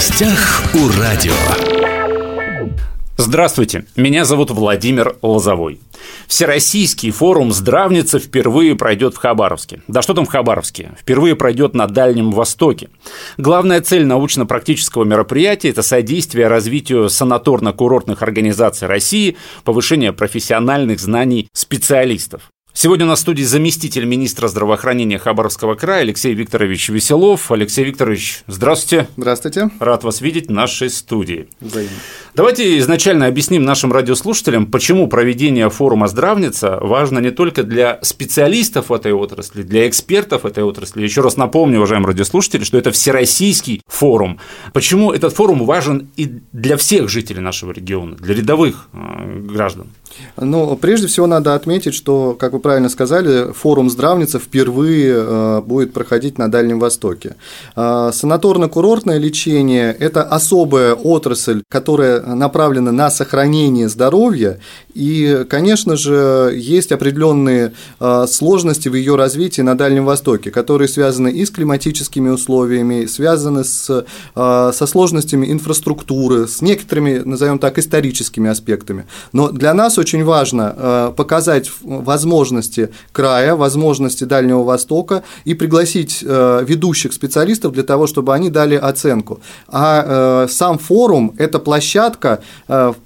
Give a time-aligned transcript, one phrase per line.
[0.00, 1.34] гостях у радио.
[3.18, 5.78] Здравствуйте, меня зовут Владимир Лозовой.
[6.26, 9.82] Всероссийский форум здравницы впервые пройдет в Хабаровске.
[9.88, 10.92] Да что там в Хабаровске?
[10.98, 12.88] Впервые пройдет на Дальнем Востоке.
[13.36, 22.49] Главная цель научно-практического мероприятия– это содействие развитию санаторно-курортных организаций России, повышение профессиональных знаний специалистов.
[22.72, 27.50] Сегодня на студии заместитель министра здравоохранения Хабаровского края Алексей Викторович Веселов.
[27.50, 29.08] Алексей Викторович, здравствуйте.
[29.16, 29.70] Здравствуйте.
[29.80, 31.48] Рад вас видеть в нашей студии.
[31.60, 31.90] Взаимно.
[32.34, 39.12] Давайте изначально объясним нашим радиослушателям, почему проведение форума «Здравница» важно не только для специалистов этой
[39.12, 41.02] отрасли, для экспертов этой отрасли.
[41.02, 44.38] Еще раз напомню, уважаемые радиослушатели, что это всероссийский форум.
[44.72, 49.88] Почему этот форум важен и для всех жителей нашего региона, для рядовых э, граждан?
[50.36, 55.92] Ну, прежде всего надо отметить, что, как вы правильно сказали, форум здравница впервые э, будет
[55.92, 57.36] проходить на Дальнем Востоке.
[57.76, 64.58] Э, санаторно-курортное лечение– это особая отрасль, которая направлена на сохранение здоровья,
[64.94, 71.28] и, конечно же, есть определенные э, сложности в ее развитии на Дальнем Востоке, которые связаны
[71.28, 79.06] и с климатическими условиями, связаны с, со сложностями инфраструктуры, с некоторыми, назовем так, историческими аспектами.
[79.32, 86.64] Но для нас очень важно э, показать возможности края, возможности Дальнего Востока и пригласить э,
[86.66, 89.40] ведущих специалистов для того, чтобы они дали оценку.
[89.68, 92.40] А э, сам форум– это площадка,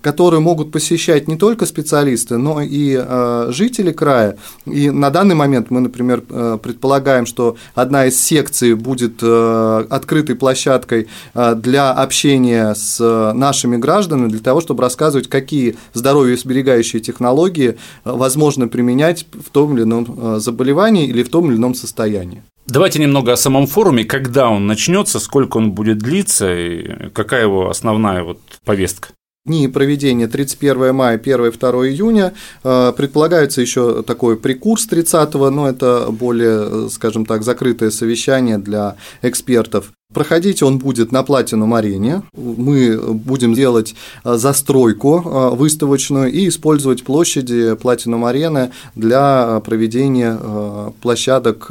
[0.03, 3.05] которую могут посещать не только специалисты, но и
[3.49, 4.37] жители края.
[4.67, 6.21] И на данный момент мы, например,
[6.63, 14.61] предполагаем, что одна из секций будет открытой площадкой для общения с нашими гражданами, для того,
[14.61, 20.39] чтобы рассказывать, какие здоровье сберегающие помогающие технологии э, возможно применять в том или ином э,
[20.39, 22.43] заболевании или в том или ином состоянии.
[22.67, 27.69] Давайте немного о самом форуме, когда он начнется, сколько он будет длиться и какая его
[27.69, 29.09] основная вот повестка.
[29.47, 32.33] Дни проведения 31 мая, 1 2 июня.
[32.63, 39.93] Э, предполагается еще такой прикурс 30 но это более, скажем так, закрытое совещание для экспертов.
[40.15, 42.23] Проходить он будет на Платину арене.
[42.33, 50.91] Мы будем делать э, застройку э, выставочную и использовать площади Платину арены для проведения э,
[51.03, 51.71] площадок,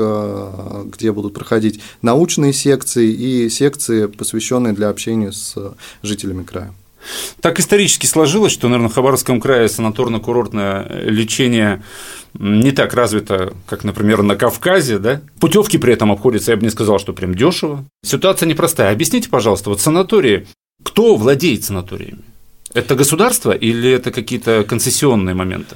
[0.86, 5.56] где будут проходить научные секции и секции, посвященные для общения с
[6.04, 6.74] жителями края.
[7.42, 11.84] Так исторически сложилось, что, наверное, в Хабаровском крае санаторно-курортное лечение
[12.34, 15.22] не так развито, как, например, на Кавказе, да?
[15.40, 17.86] Путевки при этом обходятся, я бы не сказал, что прям дешево.
[18.04, 18.92] Ситуация непростая.
[18.92, 20.48] Объясните, пожалуйста, вот санатории,
[20.84, 22.24] кто владеет санаториями?
[22.74, 25.76] Это государство или это какие-то концессионные моменты?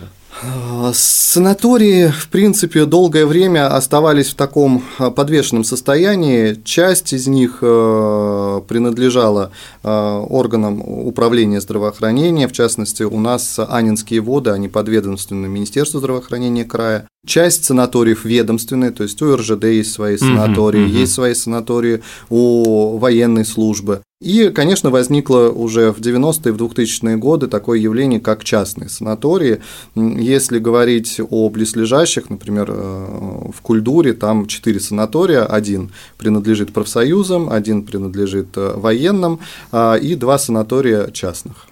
[0.93, 6.59] Санатории, в принципе, долгое время оставались в таком а, подвешенном состоянии.
[6.63, 9.51] Часть из них э, принадлежала
[9.83, 17.07] э, органам управления здравоохранения, в частности, у нас Анинские воды, они подведомственны Министерству здравоохранения края.
[17.27, 20.99] Часть санаториев ведомственные, то есть у РЖД есть свои санатории, uh-huh.
[21.01, 24.01] есть свои санатории у военной службы.
[24.21, 29.61] И, конечно, возникло уже в 90-е, в 2000-е годы такое явление, как частные санатории.
[29.95, 37.83] Если говорить о близлежащих, например, э, в Кульдуре, там четыре санатория, один принадлежит профсоюзам, один
[37.83, 39.39] принадлежит э, военным,
[39.71, 41.67] а, и два санатория частных.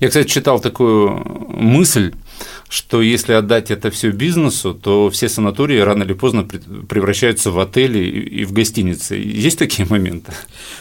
[0.00, 1.10] Я, кстати, читал такую
[1.48, 2.12] мысль,
[2.68, 6.44] что если отдать это все бизнесу, то все санатории рано или поздно
[6.88, 9.14] превращаются в отели и в гостиницы.
[9.14, 10.32] Есть такие моменты?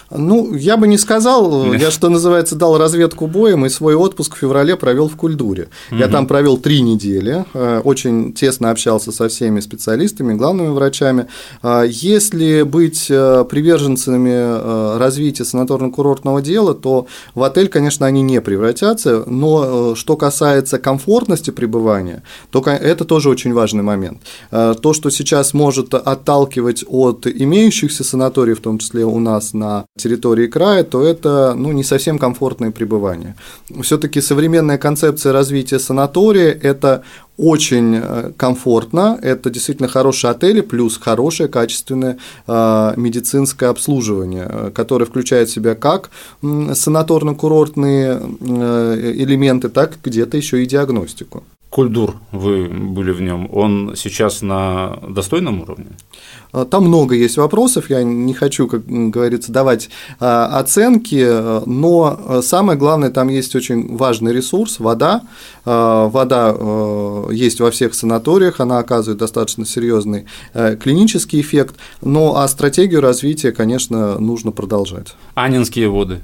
[0.10, 1.74] Ну, я бы не сказал.
[1.74, 5.70] Я, что называется, дал разведку боем и свой отпуск в феврале провел в Кульдуре.
[5.92, 11.28] Я там провел три недели, э, очень тесно общался со всеми специалистами, главными врачами.
[11.62, 18.42] А если быть э, приверженцами э, развития санаторно-курортного дела, то в отель, конечно, они не
[18.42, 21.73] превратятся, но что касается комфортности пребывания,
[22.52, 24.22] то это тоже очень важный момент.
[24.52, 30.48] То, что сейчас может отталкивать от имеющихся санаториев, в том числе у нас на территории
[30.48, 33.36] края, то это ну, не совсем комфортное пребывание.
[33.82, 37.04] Все-таки современная концепция развития санатория– это
[37.38, 45.06] очень э, комфортно, это действительно хорошие отели, плюс хорошее качественное э, медицинское обслуживание, э, которое
[45.06, 48.20] включает в себя как санаторно-курортные
[49.16, 51.44] элементы, так где-то еще и диагностику.
[51.70, 55.88] Кульдур, вы были в нем, он сейчас на достойном уровне?
[56.54, 59.90] А, там много есть вопросов, я не хочу, как говорится, давать
[60.20, 65.24] а, оценки, но самое главное, там есть очень важный ресурс– вода.
[65.66, 66.56] А, вода
[67.32, 73.52] есть во всех санаториях, она оказывает достаточно серьезный э, клинический эффект, но а стратегию развития,
[73.52, 75.16] конечно, нужно продолжать.
[75.36, 76.22] Анинские воды?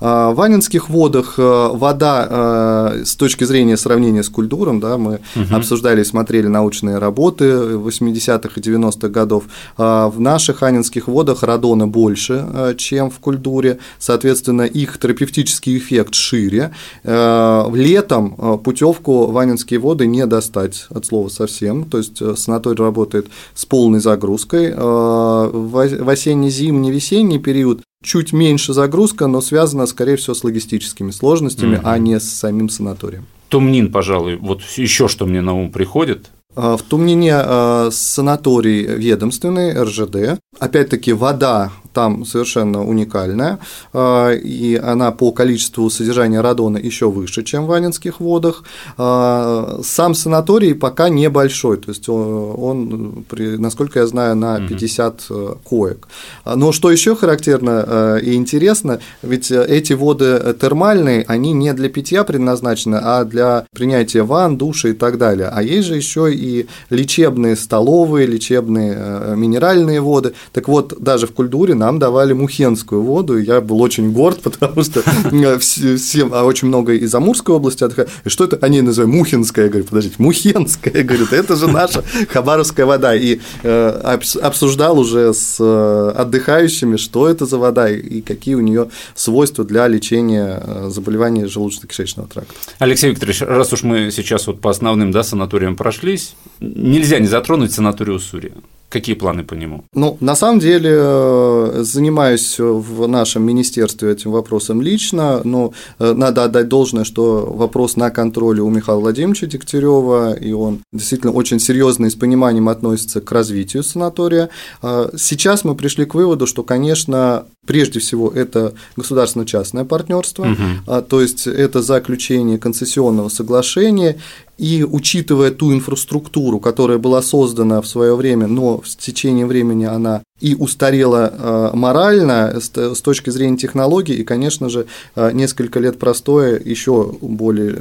[0.00, 5.54] В Анинских водах э, вода э, с точки зрения сравнения с культуром, да, мы угу.
[5.54, 9.44] обсуждали и смотрели научные работы 80-х и 90-х годов,
[9.76, 16.72] в наших анинских водах радона больше, э, чем в культуре, соответственно, их терапевтический эффект шире.
[17.04, 23.66] Летом путевку в анинские воды не достать от слова совсем, то есть санаторий работает с
[23.66, 24.74] полной загрузкой.
[24.74, 31.82] В осенне-зимний, весенний период чуть меньше загрузка, но связана, скорее всего, с логистическими сложностями, угу.
[31.84, 33.26] а не с самим санаторием.
[33.48, 36.30] Тумнин, пожалуй, вот еще что мне на ум приходит.
[36.54, 40.40] А, в Тумнине а, санаторий ведомственный, РЖД.
[40.58, 43.58] Опять-таки, вода там совершенно уникальная,
[43.92, 48.62] а, и она по количеству содержания радона еще выше, чем в Анинских водах.
[48.96, 53.24] А, сам санаторий пока небольшой, то есть он,
[53.58, 56.06] насколько я знаю, на 50 э, коек.
[56.44, 62.22] Но что еще характерно э, и интересно, ведь эти воды термальные, они не для питья
[62.22, 65.48] предназначены, а для принятия ванн, душа и так далее.
[65.52, 70.34] А есть же еще и лечебные столовые, лечебные э, минеральные воды.
[70.52, 74.40] Так вот, даже в культуре нам нам давали мухенскую воду, и я был очень горд,
[74.42, 75.02] потому что
[75.32, 78.10] э, всем, а очень много из Амурской области отдыхают.
[78.24, 78.58] И что это?
[78.60, 79.64] Они называют Мухинская.
[79.64, 80.92] Я говорю, подождите, Мухенская.
[80.94, 83.14] Я говорю, это же наша хабаровская вода.
[83.14, 88.90] И э, обсуждал уже с э, отдыхающими, что это за вода и какие у нее
[89.14, 92.54] свойства для лечения заболеваний желудочно-кишечного тракта.
[92.78, 97.72] Алексей Викторович, раз уж мы сейчас вот по основным да, санаториям прошлись, нельзя не затронуть
[97.72, 98.52] санаторий Уссури.
[98.88, 99.84] Какие планы по нему?
[99.92, 106.44] Ну, на самом деле, э, занимаюсь в нашем министерстве этим вопросом лично, но э, надо
[106.44, 112.06] отдать должное, что вопрос на контроле у Михаила Владимировича Дегтярева, и он действительно очень серьезно
[112.06, 114.48] и с пониманием относится к развитию санатория.
[114.80, 121.02] А сейчас мы пришли к выводу, что, конечно, прежде всего это государственно-частное партнерство, угу.
[121.02, 124.16] то есть это заключение концессионного соглашения
[124.56, 130.22] и учитывая ту инфраструктуру, которая была создана в свое время, но с течением времени она
[130.40, 134.86] и устарела э, морально с точки зрения технологий, и, конечно же,
[135.16, 137.80] э, несколько лет простоя еще более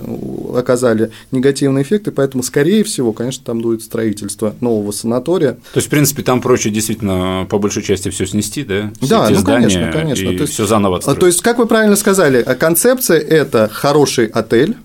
[0.56, 5.54] оказали негативные эффекты, поэтому, скорее всего, конечно, там будет строительство нового санатория.
[5.74, 8.92] То есть, в принципе, там проще действительно по большей части все снести, да?
[9.00, 10.30] Все да, ну, конечно, конечно.
[10.30, 11.20] И все заново отстроить.
[11.20, 14.76] То есть, как вы правильно сказали, концепция– это хороший отель,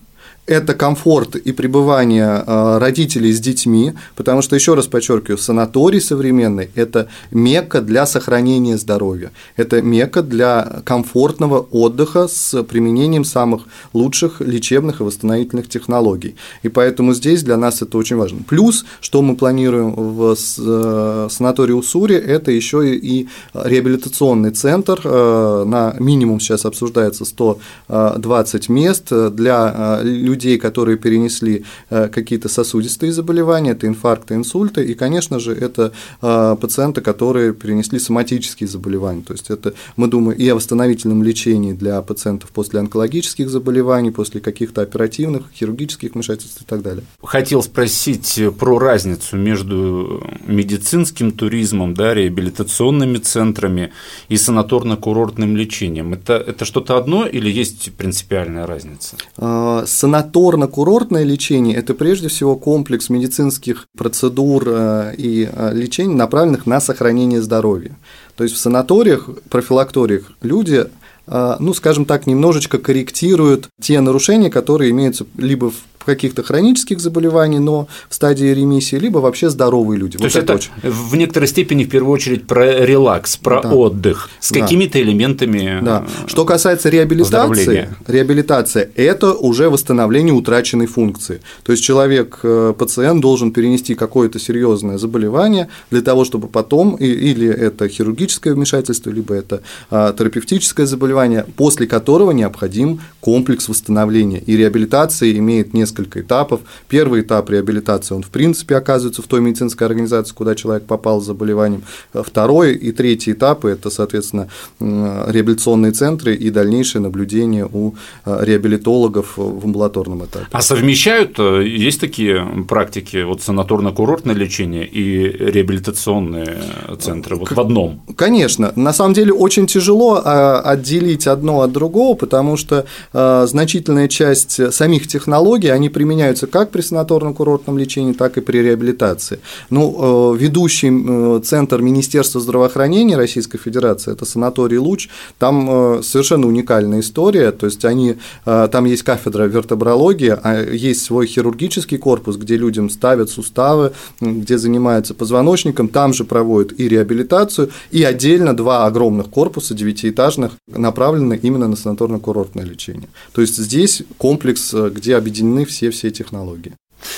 [0.47, 6.71] это комфорт и пребывание а, родителей с детьми, потому что, еще раз подчеркиваю, санаторий современный–
[6.75, 13.63] это мекка для сохранения здоровья, это мекка для комфортного отдыха с применением самых
[13.93, 16.35] лучших лечебных и восстановительных технологий.
[16.65, 18.41] И поэтому здесь для нас это очень важно.
[18.49, 25.95] Плюс, что мы планируем в э, санатории Уссури, это еще и реабилитационный центр, э, на
[26.01, 33.87] минимум сейчас обсуждается 120 мест для людей, людей, которые перенесли э, какие-то сосудистые заболевания, это
[33.87, 35.93] инфаркты, инсульты, и, конечно же, это
[36.23, 41.73] э, пациенты, которые перенесли соматические заболевания, то есть это, мы думаем, и о восстановительном лечении
[41.73, 47.05] для пациентов после онкологических заболеваний, после каких-то оперативных, хирургических вмешательств и так далее.
[47.23, 53.93] Хотел спросить про разницу между медицинским туризмом, да, реабилитационными центрами
[54.29, 56.15] и санаторно-курортным лечением.
[56.15, 59.17] Это, это что-то одно или есть принципиальная разница?
[59.37, 66.67] А, санаторно санаторно-курортное лечение– это прежде всего комплекс медицинских процедур э, и э, лечений, направленных
[66.67, 67.97] на сохранение здоровья.
[68.37, 70.87] То есть в санаториях, профилакториях люди
[71.27, 77.59] э, ну, скажем так, немножечко корректируют те нарушения, которые имеются либо в каких-то хронических заболеваний,
[77.59, 80.19] но в стадии ремиссии, либо вообще здоровые люди.
[80.19, 80.71] То вот есть это, очень...
[80.83, 83.71] в некоторой степени в первую очередь про релакс, про да.
[83.73, 84.61] отдых с да.
[84.61, 85.81] какими-то элементами.
[85.83, 86.07] Да.
[86.27, 91.41] Что касается реабилитации, реабилитация– это уже восстановление утраченной функции.
[91.63, 97.49] То есть человек, э, пациент должен перенести какое-то серьезное заболевание для того, чтобы потом или
[97.49, 104.39] это хирургическое вмешательство, либо это а, терапевтическое заболевание, после которого необходим комплекс восстановления.
[104.39, 106.61] И реабилитация имеет несколько несколько этапов.
[106.89, 111.27] Первый этап реабилитации, он в принципе оказывается в той медицинской организации, куда человек попал с
[111.27, 111.83] заболеванием.
[112.13, 114.49] Второй и третий этапы– это, соответственно,
[114.81, 117.95] реабилитационные центры и дальнейшее наблюдение у
[118.25, 120.47] реабилитологов в амбулаторном этапе.
[120.51, 126.63] А совмещают, э, есть такие практики, вот санаторно-курортное лечение и реабилитационные
[127.01, 128.03] центры вот в одном?
[128.17, 128.73] Конечно.
[128.77, 134.73] На самом деле очень тяжело а, отделить одно от другого, потому что а, значительная часть
[134.73, 139.41] самих технологий, они применяются как при санаторно-курортном лечении, так и при реабилитации.
[139.71, 145.09] Ну, э, ведущий э, центр Министерства здравоохранения Российской Федерации– это санаторий «Луч»,
[145.39, 151.27] там э, совершенно уникальная история, то есть они, там есть кафедра вертебрологии, а есть свой
[151.27, 158.03] хирургический корпус, где людям ставят суставы, где занимаются позвоночником, там же проводят и реабилитацию, и
[158.03, 163.09] отдельно два огромных корпуса девятиэтажных направлены именно на санаторно-курортное лечение.
[163.33, 166.75] То есть здесь комплекс, где объединены все-все технологии.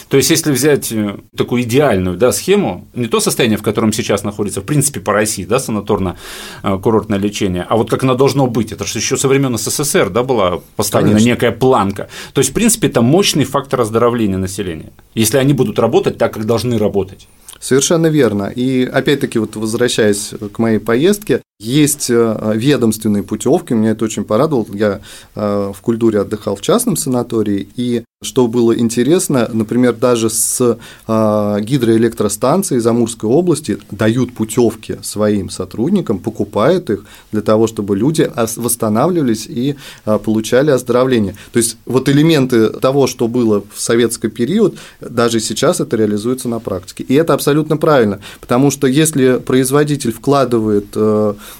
[0.08, 4.22] То есть, если взять э, такую идеальную да, схему, не то состояние, в котором сейчас
[4.22, 8.84] находится, в принципе, по России, да, санаторно-курортное лечение, а вот как оно должно быть, это
[8.84, 11.28] же еще со времен СССР да, была поставлена Конечно.
[11.28, 12.08] некая планка.
[12.32, 16.46] То есть, в принципе, это мощный фактор оздоровления населения, если они будут работать так, как
[16.46, 17.28] должны работать.
[17.60, 18.52] Совершенно верно.
[18.54, 24.66] И опять-таки, вот возвращаясь к моей поездке, есть э, ведомственные путевки, меня это очень порадовало.
[24.72, 25.00] Я
[25.36, 31.60] э, в культуре отдыхал в частном санатории, и что было интересно, например, даже с э,
[31.60, 39.46] гидроэлектростанции из Амурской области дают путевки своим сотрудникам, покупают их для того, чтобы люди восстанавливались
[39.46, 41.36] и получали оздоровление.
[41.52, 46.60] То есть вот элементы того, что было в советский период, даже сейчас это реализуется на
[46.60, 47.04] практике.
[47.04, 50.96] И это абсолютно правильно, потому что если производитель вкладывает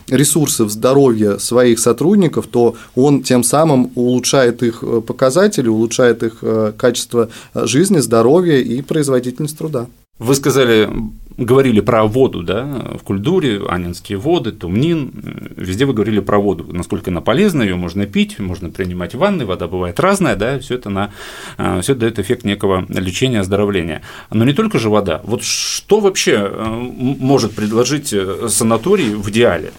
[0.08, 6.38] ресурсы в здоровье своих сотрудников, то он тем самым улучшает их э, показатели, улучшает их
[6.42, 9.86] э, качество жизни, здоровья и производительность труда.
[10.20, 10.88] Вы сказали,
[11.36, 12.64] говорили про воду, да,
[12.98, 15.10] в культуре, Анинские воды, Тумнин,
[15.56, 19.66] везде вы говорили про воду, насколько она полезна, ее можно пить, можно принимать ванны, вода
[19.66, 21.10] бывает разная, да, все это, на,
[21.58, 24.02] э, все дает эффект некого лечения, оздоровления.
[24.30, 25.20] Но не только же вода.
[25.24, 28.14] Вот что вообще может предложить
[28.48, 29.72] санаторий в идеале?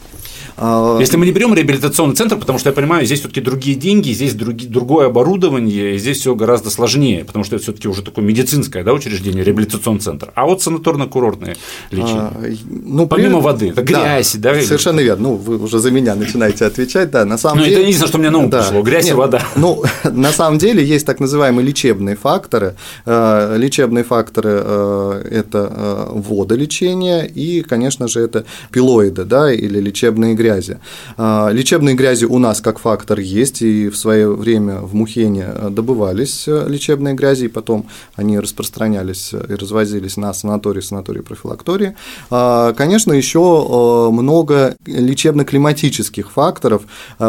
[0.58, 4.12] А, Если мы не берем реабилитационный центр, потому что я понимаю, здесь все-таки другие деньги,
[4.12, 8.24] здесь други, другое оборудование, и здесь все гораздо сложнее, потому что это все-таки уже такое
[8.24, 10.32] медицинское да, учреждение, реабилитационный центр.
[10.34, 11.58] А вот санаторно-курортное
[11.92, 12.16] лечение.
[12.16, 13.44] А, ну, Помимо при...
[13.44, 15.24] воды, это грязь, да, да Совершенно верно.
[15.30, 17.26] Ну, вы уже за меня начинаете отвечать, да.
[17.26, 17.76] На самом ну, деле.
[17.76, 18.62] это единственное, что мне на ум да.
[18.62, 19.42] пришло: грязь Нет, и вода.
[19.56, 22.76] Ну, на самом деле есть так называемые лечебные факторы.
[23.06, 30.34] Э, лечебные факторы э, это э, водолечение и, конечно же, это пилоиды, да, или лечебные
[30.36, 30.78] грязи грязи.
[31.18, 36.48] А, лечебные грязи у нас как фактор есть, и в свое время в Мухене добывались
[36.48, 37.86] э, лечебные грязи, и потом
[38.16, 41.96] они распространялись и развозились на санатории, санатории профилактории.
[42.30, 46.84] А, конечно, еще э, много лечебно-климатических факторов,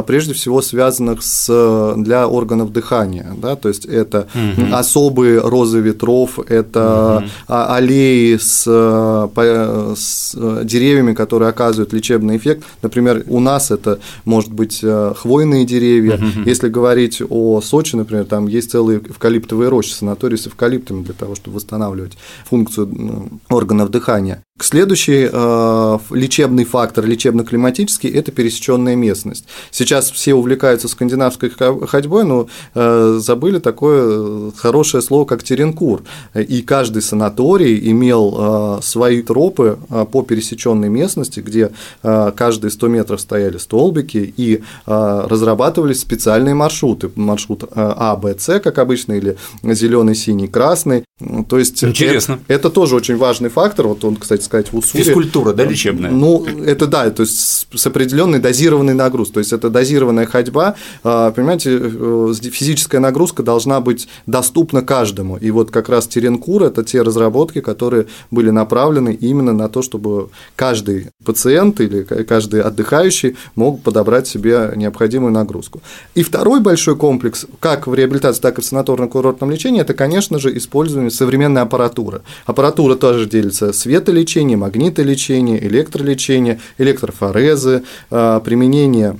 [0.07, 4.75] прежде всего связанных с, для органов дыхания, да, то есть это угу.
[4.75, 7.29] особые розы ветров, это угу.
[7.49, 14.53] аллеи с, э, с деревьями, которые оказывают лечебный эффект, например, Например, у нас это может
[14.53, 16.19] быть э, хвойные деревья.
[16.45, 21.35] Если говорить о Сочи, например, там есть целые эвкалиптовые рощи, санатории с эвкалиптами для того,
[21.35, 24.43] чтобы восстанавливать функцию органов дыхания.
[24.59, 29.45] Следующий э, лечебный фактор, лечебно-климатический, это пересеченная местность.
[29.71, 36.05] Сейчас все увлекаются скандинавской ходьбой, но э, забыли такое э, хорошее слово, как теренкур.
[36.35, 41.73] И каждый санаторий имел э, свои тропы э, по пересеченной местности, где
[42.03, 47.11] э, каждые 100 метров стояли столбики и э, разрабатывались специальные маршруты.
[47.15, 51.05] Маршрут э, А, Б, С, как обычно, или зеленый, синий, красный.
[51.49, 52.39] То есть Интересно.
[52.49, 53.89] Это, это тоже очень важный фактор.
[53.89, 55.03] Вот он, кстати, сказать, в Уссури.
[55.03, 56.11] Физкультура, да, лечебная?
[56.11, 59.35] Ну, это да, то есть с определенной дозированной нагрузкой.
[59.35, 65.37] То есть это дозированная ходьба, а, понимаете, э, физическая нагрузка должна быть доступна каждому.
[65.37, 70.31] И вот как раз Теренкур– это те разработки, которые были направлены именно на то, чтобы
[70.55, 75.83] каждый пациент или каждый отдыхающий мог подобрать себе необходимую нагрузку.
[76.15, 80.57] И второй большой комплекс, как в реабилитации, так и в санаторно-курортном лечении, это, конечно же,
[80.57, 82.23] использование современной аппаратуры.
[82.47, 89.17] Аппаратура тоже делится светолечением, лечение, магнитолечение, электролечение, электрофорезы, а, применение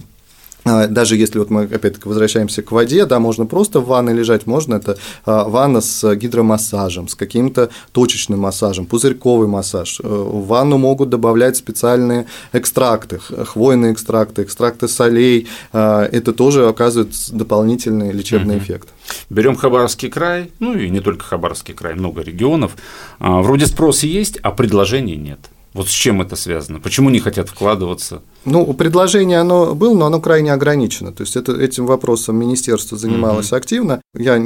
[0.67, 4.75] даже если вот мы опять-таки возвращаемся к воде, да, можно просто в ванной лежать, можно
[4.75, 10.01] это а, ванна с гидромассажем, с каким-то точечным массажем, пузырьковый массаж.
[10.03, 15.49] Э, в ванну могут добавлять специальные экстракты, хвойные экстракты, экстракты солей.
[15.73, 18.65] А, это тоже оказывает дополнительный лечебный угу.
[18.65, 18.89] эффект.
[19.31, 22.73] Берем Хабаровский край, ну и не только Хабаровский край, много регионов.
[23.21, 25.39] Вроде спроса есть, а предложений нет.
[25.77, 26.81] Вот с чем это связано?
[26.81, 28.23] Почему не хотят вкладываться?
[28.47, 31.13] Ну, предложение оно было, но оно крайне ограничено.
[31.13, 33.57] То есть это, этим вопросом министерство занималось угу.
[33.57, 34.01] активно.
[34.15, 34.43] Я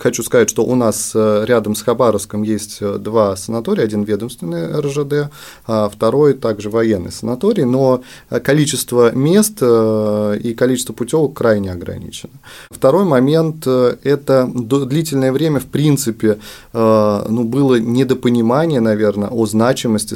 [0.00, 4.80] хочу сказать, что у нас э, рядом с Хабаровском есть э, два санатория, один ведомственный
[4.80, 5.30] РЖД,
[5.66, 8.02] а второй также военный санаторий, но
[8.42, 12.32] количество мест э, и количество путевок крайне ограничено.
[12.70, 16.38] Второй момент– это длительное время, в принципе,
[16.72, 20.14] ну, было недопонимание, наверное, о значимости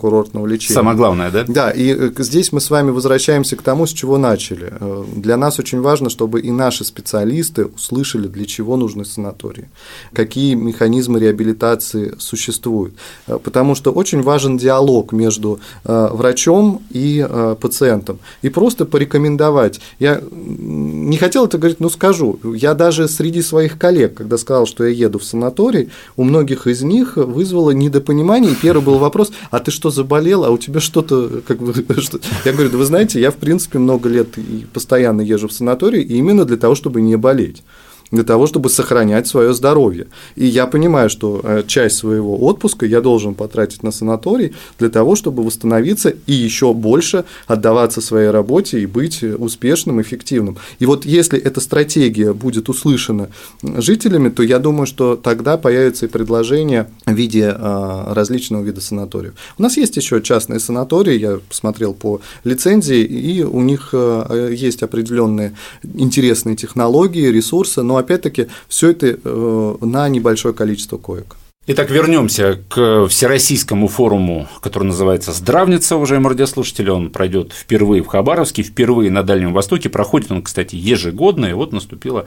[0.00, 0.74] санаторно-курортного лечения.
[0.74, 1.44] Самое главное, да?
[1.46, 4.72] Да, и здесь мы с вами возвращаемся к тому, с чего начали.
[5.14, 9.68] Для нас очень важно, чтобы и наши специалисты услышали, для чего нужны санатории,
[10.12, 12.94] какие механизмы реабилитации существуют.
[13.26, 18.18] Э, потому что очень важен диалог между э, врачом и э, пациентом.
[18.42, 19.80] И просто порекомендовать.
[19.98, 22.38] Я не хотел это говорить, но скажу.
[22.44, 26.82] Я даже среди своих коллег, когда сказал, что я еду в санаторий, у многих из
[26.82, 28.52] них вызвало недопонимание.
[28.52, 31.42] И первый был вопрос, а ты что, заболел, а у тебя что-то...
[31.46, 32.18] Как бы, что...
[32.44, 36.02] Я говорю, да вы знаете, я в принципе много лет и постоянно езжу в санаторий
[36.02, 37.62] именно для того, чтобы не болеть
[38.10, 40.06] для того, чтобы сохранять свое здоровье.
[40.36, 45.16] И я понимаю, что э, часть своего отпуска я должен потратить на санаторий для того,
[45.16, 50.56] чтобы восстановиться и еще больше отдаваться своей работе и быть успешным, эффективным.
[50.78, 53.28] И вот если эта стратегия будет услышана
[53.62, 59.34] жителями, то я думаю, что тогда появится и предложение в виде э, различного вида санаториев.
[59.58, 64.82] У нас есть еще частные санатории, я посмотрел по лицензии, и у них э, есть
[64.82, 71.36] определенные интересные технологии, ресурсы, но опять-таки все это э, на небольшое количество коек.
[71.72, 76.88] Итак, вернемся к всероссийскому форуму, который называется «Здравница», уважаемые радиослушатели.
[76.88, 79.88] Он пройдет впервые в Хабаровске, впервые на Дальнем Востоке.
[79.90, 82.24] Проходит он, кстати, ежегодно, и вот наступила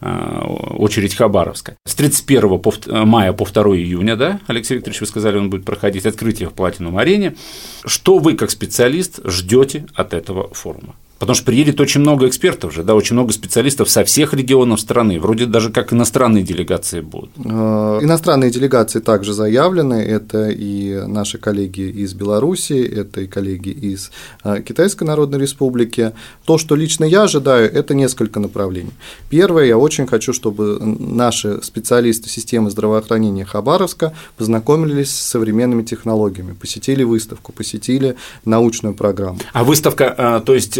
[0.00, 0.40] э,
[0.78, 1.76] очередь Хабаровска.
[1.84, 2.62] С 31
[3.06, 7.34] мая по 2 июня, да, Алексей Викторович, вы сказали, он будет проходить открытие в Платинум-арене.
[7.84, 10.94] Что вы, как специалист, ждете от этого форума?
[11.18, 15.18] Потому что приедет очень много экспертов же, да, очень много специалистов со всех регионов страны,
[15.18, 17.30] вроде даже как иностранные делегации будут.
[17.42, 24.10] Э, иностранные делегации также заявлены, это и наши коллеги из Беларуси, это и коллеги из
[24.44, 26.12] э, Китайской Народной Республики.
[26.44, 28.92] То, что лично я ожидаю, это несколько направлений.
[29.30, 37.04] Первое, я очень хочу, чтобы наши специалисты системы здравоохранения Хабаровска познакомились с современными технологиями, посетили
[37.04, 39.38] выставку, посетили научную программу.
[39.54, 40.78] А выставка, э, то есть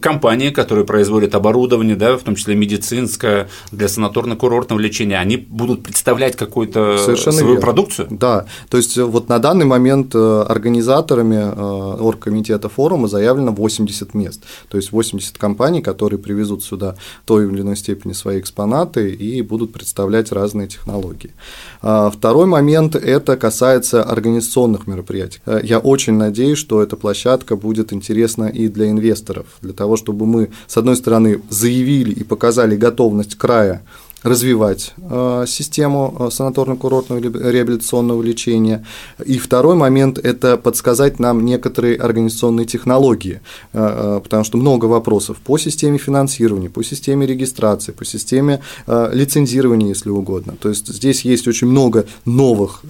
[0.00, 6.36] компании, которые производят оборудование, да, в том числе медицинское, для санаторно-курортного лечения, они будут представлять
[6.36, 7.62] какую-то Совершенно свою верно.
[7.62, 8.08] продукцию?
[8.10, 14.42] Да, то есть вот на данный момент э, организаторами э, оргкомитета форума заявлено 80 мест,
[14.68, 19.42] то есть 80 компаний, которые привезут сюда в той или иной степени свои экспонаты и
[19.42, 21.32] будут представлять разные технологии.
[21.80, 25.40] А, второй момент– это касается организационных мероприятий.
[25.46, 30.26] Э, я очень надеюсь, что эта площадка будет интересна и для инвесторов, для того, чтобы
[30.26, 33.82] мы, с одной стороны, заявили и показали готовность края
[34.22, 38.84] развивать э, систему э, санаторно-курортного реабилитационного лечения.
[39.24, 43.40] И второй момент– это подсказать нам некоторые организационные технологии,
[43.72, 50.10] э, потому что много вопросов по системе финансирования, по системе регистрации, по системе лицензирования, если
[50.10, 50.54] угодно.
[50.60, 52.82] То есть здесь есть очень много новых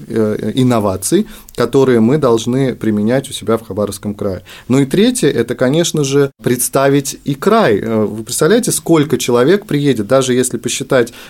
[0.54, 4.42] инноваций, которые мы должны применять у себя в Хабаровском крае.
[4.68, 7.80] Ну и третье– это, конечно же, представить и край.
[7.80, 11.21] Вы представляете, сколько человек приедет, даже если посчитать Э,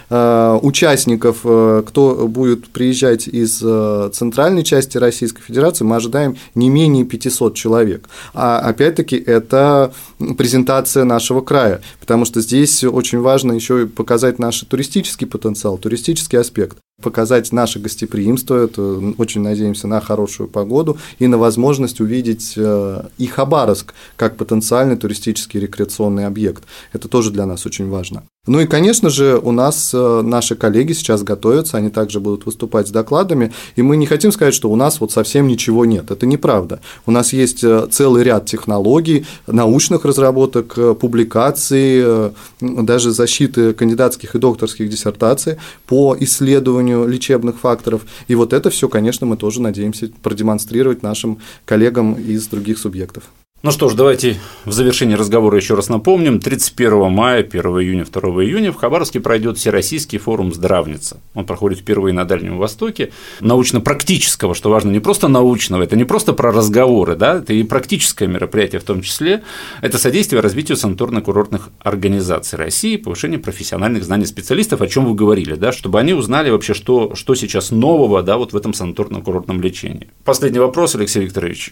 [0.63, 7.05] участников, э, кто будет приезжать из э, центральной части Российской Федерации, мы ожидаем не менее
[7.05, 8.09] 500 человек.
[8.35, 9.93] А опять-таки это
[10.37, 16.79] презентация нашего края, потому что здесь очень важно еще показать наш туристический потенциал, туристический аспект
[17.01, 23.93] показать наше гостеприимство, это очень надеемся на хорошую погоду и на возможность увидеть и Хабаровск
[24.17, 26.63] как потенциальный туристический рекреационный объект.
[26.93, 28.23] Это тоже для нас очень важно.
[28.49, 32.89] Ну и, конечно же, у нас э, наши коллеги сейчас готовятся, они также будут выступать
[32.89, 36.11] с докладами, и мы не хотим сказать, что у нас вот совсем ничего нет.
[36.11, 36.81] Это неправда.
[37.07, 44.41] У нас есть э, целый ряд технологий, научных разработок, э, публикаций, даже защиты кандидатских и
[44.41, 48.03] докторских диссертаций по исследованию лечебных факторов.
[48.27, 53.23] И вот это все, конечно, мы тоже надеемся продемонстрировать нашим коллегам из других субъектов.
[53.65, 56.41] Ну что ж, давайте в завершении разговора еще раз напомним.
[56.41, 61.21] 31 мая, 1 июня, 2 июня в Хабаровске пройдет Всероссийский форум «Здравница».
[61.35, 63.13] Он проходит впервые на Дальнем Востоке.
[63.39, 68.27] Научно-практического, что важно, не просто научного, это не просто про разговоры, да, это и практическое
[68.27, 69.45] мероприятие в том числе.
[69.81, 75.71] Это содействие развитию санаторно-курортных организаций России, повышение профессиональных знаний специалистов, о чем вы говорили, да,
[75.71, 80.09] чтобы они узнали вообще, что, что сейчас нового да, вот в этом санаторно-курортном лечении.
[80.25, 81.71] Последний вопрос, Алексей Викторович.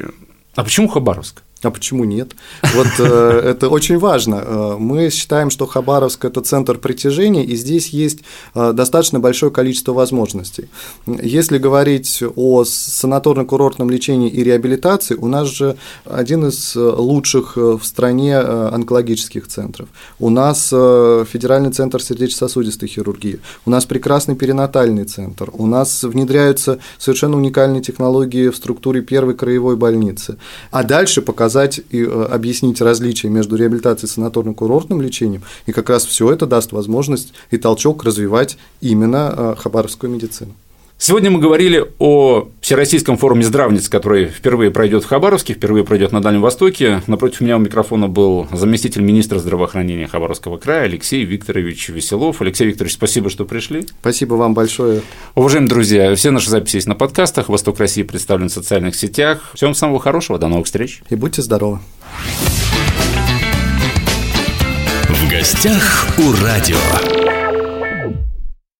[0.54, 1.42] А почему Хабаровск?
[1.62, 2.32] А почему нет?
[2.74, 4.36] Вот э, это очень важно.
[4.36, 8.20] Э, мы считаем, что Хабаровск– это центр притяжения, и здесь есть
[8.54, 10.68] э, достаточно большое количество возможностей.
[11.06, 18.38] Если говорить о санаторно-курортном лечении и реабилитации, у нас же один из лучших в стране
[18.38, 19.88] онкологических центров.
[20.18, 27.36] У нас Федеральный центр сердечно-сосудистой хирургии, у нас прекрасный перинатальный центр, у нас внедряются совершенно
[27.36, 30.38] уникальные технологии в структуре первой краевой больницы.
[30.70, 35.90] А дальше показать показать и э, объяснить различия между реабилитацией и санаторно-курортным лечением, и как
[35.90, 40.52] раз все это даст возможность и толчок развивать именно э, хабаровскую медицину.
[41.02, 46.20] Сегодня мы говорили о Всероссийском форуме здравниц, который впервые пройдет в Хабаровске, впервые пройдет на
[46.20, 47.00] Дальнем Востоке.
[47.06, 52.42] Напротив меня у микрофона был заместитель министра здравоохранения Хабаровского края Алексей Викторович Веселов.
[52.42, 53.86] Алексей Викторович, спасибо, что пришли.
[54.02, 55.00] Спасибо вам большое.
[55.34, 57.48] Уважаемые друзья, все наши записи есть на подкастах.
[57.48, 59.52] Восток России представлен в социальных сетях.
[59.54, 61.00] Всем самого хорошего, до новых встреч.
[61.08, 61.78] И будьте здоровы.
[65.08, 67.39] В гостях у радио.